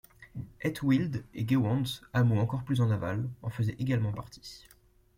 [0.57, 4.67] Het Wild et Gewande, hameaux encore plus en aval, en faisaient également partie.